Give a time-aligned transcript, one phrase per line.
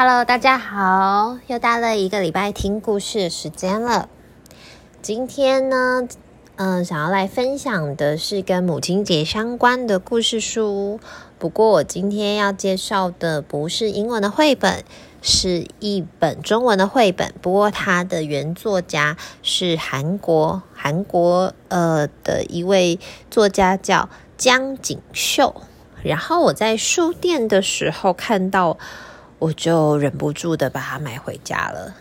[0.00, 4.08] Hello，大家好，又到了一个礼拜听故事的时间了。
[5.02, 6.06] 今天呢，
[6.54, 11.00] 嗯、想要来分享的是跟母亲节相关的故事书。
[11.40, 14.84] 不过，我今天要介绍的不是英文的绘本，
[15.20, 17.34] 是一本中文的绘本。
[17.42, 23.00] 不过，它的原作家是韩国韩国呃的一位
[23.32, 25.60] 作家，叫江景秀。
[26.04, 28.78] 然后我在书店的时候看到。
[29.38, 31.94] 我就忍不住的把它买回家了。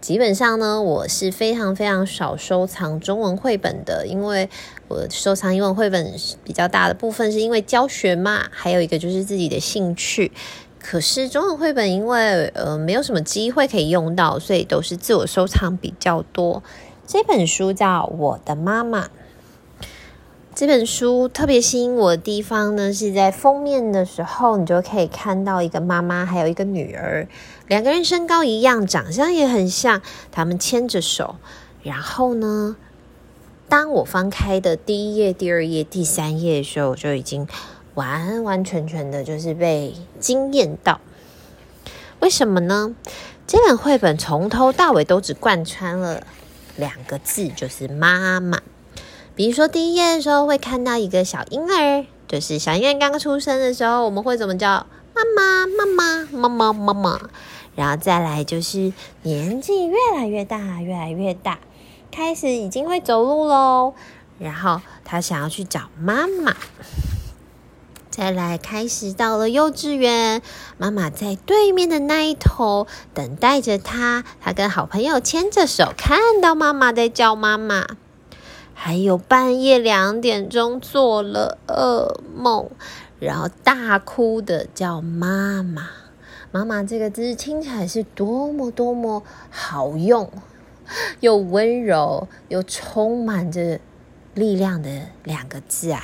[0.00, 4.50] 基本上呢，我是非常非常少收藏中文绘本的，因为
[4.88, 6.12] 我收藏英文绘本
[6.44, 10.30] 比较大的部分是因为教学嘛，还有一个就是自己的兴趣。
[10.78, 16.62] 可是中文绘本因为呃没有什么机会可以用到，所以都是自我收藏比较多。
[17.06, 19.06] 这本书叫《我的妈妈》。
[20.64, 27.28] 这本书特别吸引我的地方呢，是在封面的时候，你就可以看到一个妈妈还有一个女儿，
[27.68, 30.00] 两个人身高一样，长相也很像，
[30.32, 31.36] 他们牵着手。
[31.82, 32.76] 然后呢，
[33.68, 37.46] 当我翻开的第一页、第二页、第三页的时候，我就已经
[37.92, 40.98] 完完全全的就是被惊艳到。
[42.20, 42.96] 为什么呢？
[43.46, 46.26] 这本绘本从头到尾都只贯穿了
[46.76, 48.62] 两个字，就是妈妈。
[49.36, 55.66] 比如说，第一页的时候会看到一个小婴儿，就是小婴儿刚刚出生的时候，我们会怎么叫妈妈？
[55.66, 57.20] 妈妈，妈妈，妈妈。
[57.74, 61.58] 然后再来就是年纪越来越大，越来越大，
[62.12, 63.94] 开始已经会走路喽。
[64.38, 66.54] 然后他想要去找妈妈。
[68.10, 70.40] 再来开始到了幼稚园，
[70.78, 77.84] 妈妈在对面的那一头等待着他，他跟好朋友牵着手，看到妈妈在叫妈妈。
[78.74, 82.68] 还有半夜两点钟做了噩梦，
[83.18, 85.88] 然后大哭的叫妈妈。
[86.50, 90.30] 妈妈这个字听起来是多么多么好用，
[91.20, 93.80] 又温柔又充满着
[94.34, 94.88] 力量的
[95.22, 96.02] 两个字啊！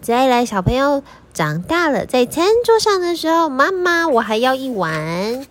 [0.00, 5.46] 再来，小朋友长大了，在餐桌上的时候，妈妈，我还要一碗。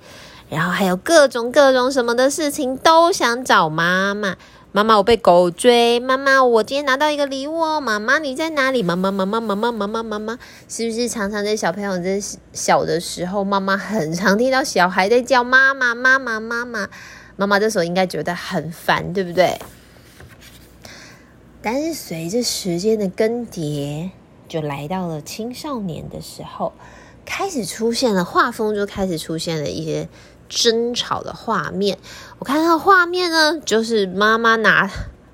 [0.49, 4.35] 然后还有各种各种什么的事情都想找妈妈。
[4.73, 5.99] 妈妈，我被狗追。
[5.99, 7.81] 妈妈，我今天拿到一个礼物哦。
[7.81, 8.81] 妈妈，你在哪里？
[8.81, 10.39] 妈妈，妈妈，妈妈，妈妈，妈妈，
[10.69, 12.21] 是不是常常在小朋友在
[12.53, 16.87] 小的时候，妈妈很常听到小孩在叫妈妈，妈妈，妈妈，
[17.35, 19.59] 妈妈这时候应该觉得很烦，对不对？
[21.61, 24.11] 但是随着时间的更迭，
[24.47, 26.71] 就来到了青少年的时候，
[27.25, 30.07] 开始出现了画风，就开始出现了一些。
[30.51, 31.97] 争吵的画面，
[32.37, 34.91] 我看到画面呢，就是妈妈拿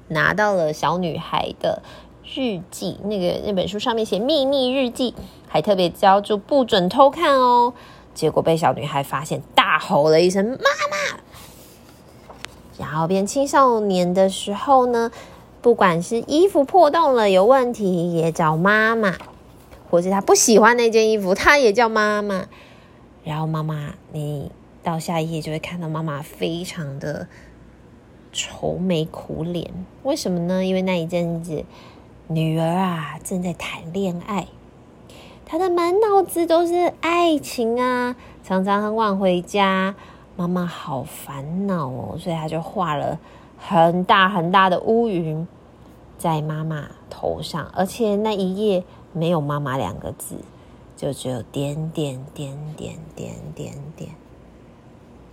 [0.10, 1.82] 拿到了小女孩的
[2.24, 5.16] 日记，那个那本书上面写秘密日记，
[5.48, 7.74] 还特别标注不准偷看哦。
[8.14, 11.20] 结果被小女孩发现，大吼了一声“妈妈”。
[12.78, 15.12] 然后变青少年的时候呢，
[15.64, 19.16] 不管是衣服破洞了有问题，也找妈妈，
[19.90, 22.46] 或是他不喜欢那件衣服，他也叫妈妈。
[23.24, 24.52] 然后妈妈，你。
[24.88, 27.28] 到下一页就会看到妈妈非常的
[28.32, 29.70] 愁眉苦脸，
[30.04, 30.64] 为什么呢？
[30.64, 31.66] 因为那一阵子
[32.28, 34.48] 女儿啊正在谈恋爱，
[35.46, 38.16] 她的满脑子都是爱情啊，
[38.46, 39.94] 常常很晚回家，
[40.38, 43.20] 妈妈好烦恼哦，所以她就画了
[43.58, 45.46] 很大很大的乌云
[46.18, 50.38] 在妈妈头上，而且那一页没有妈妈两个字，
[50.96, 54.12] 就只有点点点点点点点。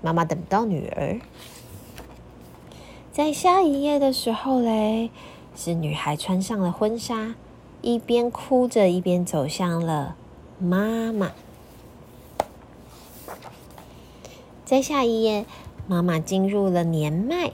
[0.04, 1.18] 妈妈等不到女儿，
[3.10, 5.08] 在下一页的时候嘞，
[5.56, 7.34] 是女孩穿上了婚纱，
[7.80, 10.14] 一边哭着一边走向了
[10.58, 11.32] 妈妈。
[14.66, 15.46] 在下一页，
[15.86, 17.52] 妈妈进入了年迈，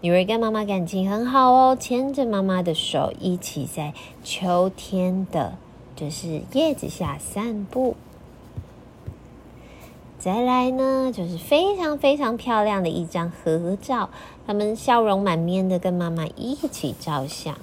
[0.00, 5.58] 女儿跟妈妈感情很好哦，牵着妈妈的手，一起在秋天的，
[5.96, 7.96] 就是叶子下散步。
[10.18, 14.10] 再来呢，就是非常非常漂亮的一张合照，
[14.46, 17.56] 他们笑容满面的跟妈妈一起照相。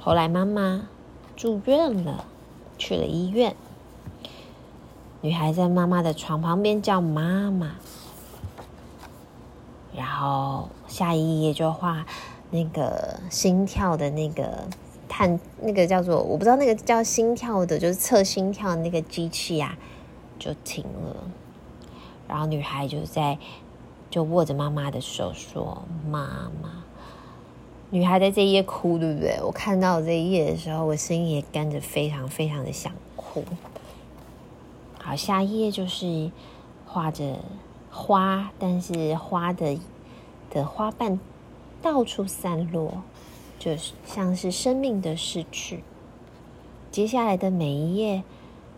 [0.00, 0.88] 后来妈妈
[1.36, 2.24] 住院了，
[2.78, 3.54] 去了医院。
[5.20, 7.76] 女孩在妈妈的床旁边叫妈妈，
[9.94, 12.04] 然后下一页就画
[12.50, 14.66] 那个心跳的那个
[15.08, 19.92] 探，那个叫做我不知道那个叫心跳的，就是测心跳的那个机器呀、啊。
[20.42, 21.16] 就停了，
[22.26, 23.38] 然后女孩就在
[24.10, 26.82] 就握着妈妈的手说：“妈妈。”
[27.90, 29.38] 女孩在这一页哭，对不对？
[29.42, 33.44] 我看到这一页的时候，我声音也跟着非常非常的想哭。
[34.98, 36.32] 好，下一页就是
[36.86, 37.38] 画着
[37.90, 39.78] 花，但是花的
[40.50, 41.20] 的花瓣
[41.82, 43.02] 到处散落，
[43.58, 45.84] 就像是生命的逝去。
[46.90, 48.22] 接下来的每一页，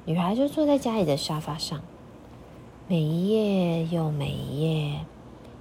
[0.07, 1.81] 女孩就坐在家里的沙发上，
[2.89, 5.01] 每一页又每一页，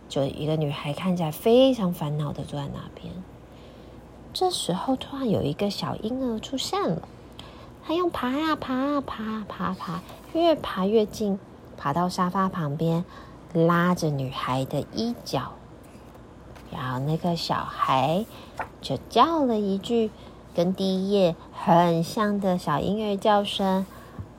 [0.09, 3.13] 就一个女孩看起来非常烦恼的坐在那边。
[4.33, 7.07] 这时候，突然有一个小婴儿出现了。
[7.85, 10.01] 他用爬啊爬啊爬啊爬爬，
[10.33, 11.39] 越爬越近，
[11.77, 13.05] 爬到沙发旁边，
[13.53, 15.53] 拉着女孩的衣角，
[16.71, 18.25] 然后那个小孩
[18.81, 20.11] 就叫了一句
[20.53, 23.85] 跟第一页很像的小婴儿叫声“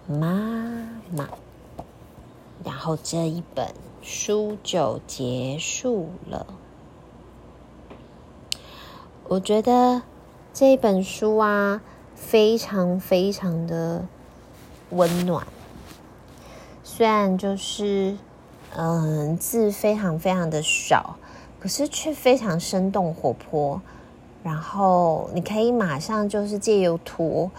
[0.06, 1.28] 妈妈”，
[2.64, 3.68] 然后这一本
[4.02, 6.46] 书就结束了。
[9.28, 10.02] 我觉得
[10.52, 11.80] 这本书啊。
[12.16, 14.06] 非常非常的
[14.90, 15.46] 温暖，
[16.84, 18.16] 虽然就是
[18.76, 21.16] 嗯字非常非常的少，
[21.60, 23.82] 可是却非常生动活泼。
[24.44, 27.50] 然后你可以马上就是借由图，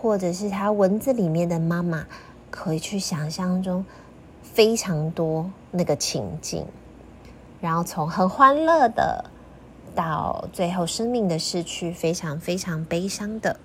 [0.00, 2.06] 或者是他文字里面的妈妈，
[2.50, 3.84] 可以去想象中
[4.42, 6.64] 非常多那个情景，
[7.60, 9.26] 然后从很欢乐的
[9.94, 13.60] 到最后生命的逝去，非常非常悲伤的。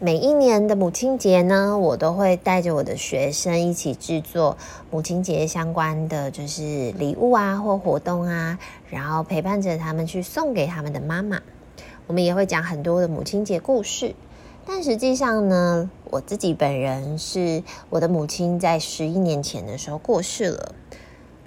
[0.00, 4.58] 每一年的母亲节呢，我都会带着我的学生一起制作
[4.90, 8.58] 母亲节相关的就是礼物啊或活动啊，
[8.88, 11.40] 然后陪伴着他们去送给他们的妈妈。
[12.08, 14.16] 我们也会讲很多的母亲节故事，
[14.72, 20.74] 但实际上呢，我自己本人是我的母亲在十一年前的时候过世了。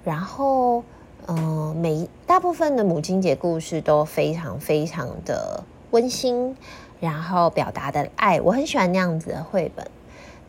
[0.04, 0.84] 然后，
[1.26, 6.54] 嗯、呃，每大部分的母亲节故事都非常非常的温馨。
[7.00, 9.90] 然后表达的爱，我很喜欢那样子的绘本。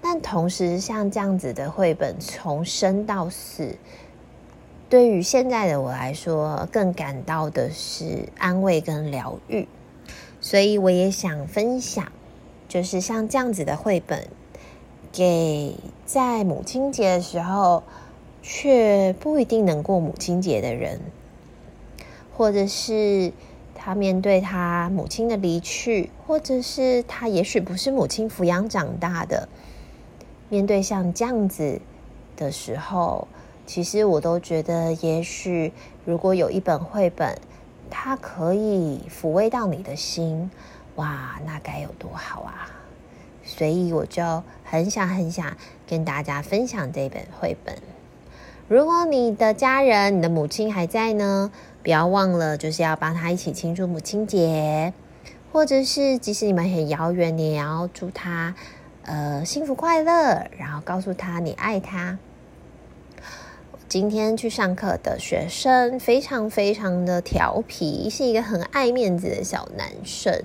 [0.01, 3.77] 但同时，像这样子的绘本，从生到死，
[4.89, 9.65] 对于现在的我来说，更感到的是安慰跟疗愈。
[10.41, 12.11] 所以，我也想分享，
[12.75, 14.27] 就是像这样子的绘本，
[15.13, 15.73] 给
[16.05, 17.83] 在母亲节的时候
[18.43, 20.99] 却不一定能过母亲节的人，
[22.35, 23.31] 或者是。
[23.73, 29.47] 他面对他母亲的离去，或者是他也许不是母亲抚养长大的，
[30.49, 31.79] 面对像这样子
[32.35, 33.27] 的时候，
[33.67, 35.71] 其实我都觉得，也许
[36.03, 37.37] 如果有一本绘本，
[37.91, 40.49] 它可以抚慰到你的心，
[40.95, 42.71] 哇，那该有多好啊！
[43.43, 45.55] 所以我就很想很想
[45.87, 47.75] 跟大家分享这本绘本。
[48.67, 51.51] 如果你的家人、你的母亲还在呢，
[51.83, 54.93] 不要忘了，就是要帮他一起庆祝母亲节，
[55.51, 58.55] 或者是即使你们很遥远，你也要祝他
[59.03, 62.17] 呃幸福快乐，然后告诉他你爱他。
[63.87, 70.43] 今天去上课的学生非常非常的调皮，是一个很爱面子的小男生。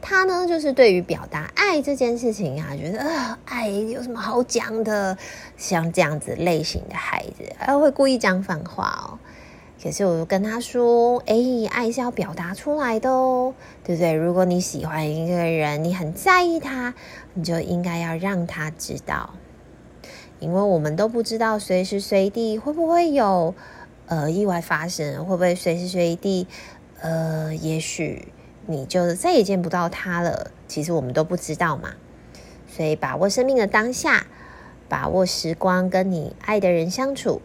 [0.00, 5.18] 他呢，就是对于表达爱这件事情啊，觉得啊，爱有什么好讲的？
[5.56, 9.18] 像这样子类型的孩子，他会故意讲反话哦。
[9.82, 11.36] 可是我跟他说：“哎，
[11.70, 13.54] 爱是要表达出来的哦，
[13.84, 14.12] 对不对？
[14.12, 16.94] 如果你喜欢一个人，你很在意他，
[17.34, 19.34] 你就应该要让他知道，
[20.38, 23.54] 因为我们都不知道随时随地会不会有
[24.06, 26.46] 呃意外发生，会不会随时随地
[27.00, 28.28] 呃，也许。”
[28.66, 30.50] 你就再也见不到他了。
[30.68, 31.94] 其实我们都不知道嘛，
[32.68, 34.26] 所以把握生命的当下，
[34.88, 37.40] 把握时光，跟你爱的人相处，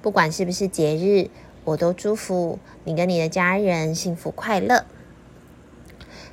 [0.00, 1.28] 不管是不是节日，
[1.64, 4.84] 我都祝福你跟你的家人幸福快乐。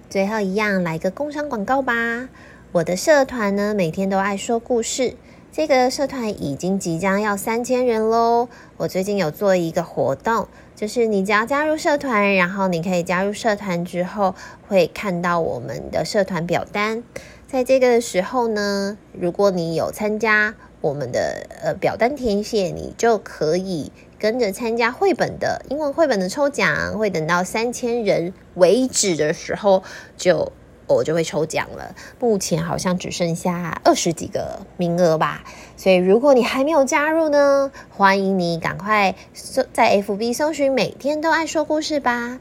[0.09, 2.29] 最后一样，来个工商广告吧。
[2.71, 5.15] 我的社团呢，每天都爱说故事。
[5.51, 8.49] 这个社团已经即将要三千人喽！
[8.77, 10.47] 我最近有做一个活动，
[10.79, 14.33] 就是你只要加入社团，然后你可以加入社团之后
[14.65, 17.03] 会看到我们的社团表单。
[17.45, 29.83] 在这个时候呢，如果你有参加我们的呃表单填写，你就可以跟着参加绘本的英文绘本的抽奖，会等到三千人为止的时候
[30.15, 30.53] 就。
[30.95, 35.43] 我就会抽奖了，目前好像只剩下二十几个名额吧，
[35.77, 42.39] 所以如果你还没有加入呢，欢迎你赶快搜在 FB 搜寻“每天都爱说故事”吧。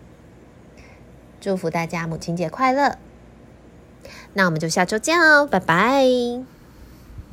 [1.40, 2.98] 祝福大家母亲节快乐！
[4.32, 6.57] 那我们就下周见哦，拜拜。